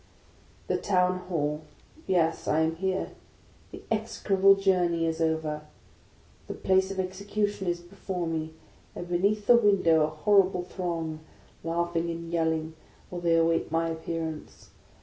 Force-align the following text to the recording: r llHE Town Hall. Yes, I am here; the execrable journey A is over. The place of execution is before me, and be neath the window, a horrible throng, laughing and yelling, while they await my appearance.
r 0.67 0.75
llHE 0.77 0.81
Town 0.81 1.17
Hall. 1.29 1.61
Yes, 2.07 2.47
I 2.47 2.61
am 2.61 2.75
here; 2.77 3.11
the 3.71 3.83
execrable 3.91 4.55
journey 4.55 5.05
A 5.05 5.09
is 5.09 5.21
over. 5.21 5.61
The 6.47 6.55
place 6.55 6.89
of 6.89 6.99
execution 6.99 7.67
is 7.67 7.81
before 7.81 8.25
me, 8.25 8.55
and 8.95 9.07
be 9.07 9.19
neath 9.19 9.45
the 9.45 9.55
window, 9.57 10.01
a 10.01 10.07
horrible 10.07 10.63
throng, 10.63 11.19
laughing 11.63 12.09
and 12.09 12.31
yelling, 12.33 12.73
while 13.11 13.21
they 13.21 13.35
await 13.35 13.71
my 13.71 13.89
appearance. 13.89 14.71